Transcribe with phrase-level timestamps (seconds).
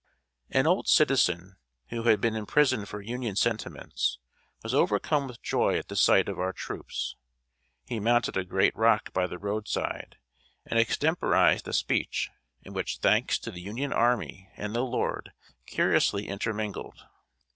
[0.49, 1.57] An old citizen,
[1.89, 4.17] who had been imprisoned for Union sentiments,
[4.63, 7.15] was overcome with joy at the sight of our troops.
[7.85, 10.17] He mounted a great rock by the roadside,
[10.65, 12.31] and extemporized a speech,
[12.63, 15.33] in which thanks to the Union army and the Lord
[15.67, 17.05] curiously intermingled.